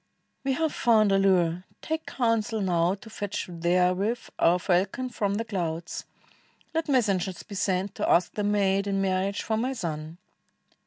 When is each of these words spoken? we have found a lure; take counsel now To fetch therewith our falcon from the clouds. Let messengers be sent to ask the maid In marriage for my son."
we 0.43 0.53
have 0.53 0.73
found 0.73 1.11
a 1.11 1.17
lure; 1.19 1.63
take 1.83 2.07
counsel 2.07 2.59
now 2.59 2.95
To 2.95 3.07
fetch 3.07 3.45
therewith 3.47 4.29
our 4.39 4.57
falcon 4.57 5.09
from 5.09 5.35
the 5.35 5.45
clouds. 5.45 6.05
Let 6.73 6.89
messengers 6.89 7.43
be 7.43 7.53
sent 7.53 7.93
to 7.93 8.09
ask 8.09 8.33
the 8.33 8.43
maid 8.43 8.87
In 8.87 8.99
marriage 8.99 9.43
for 9.43 9.57
my 9.57 9.73
son." 9.73 10.17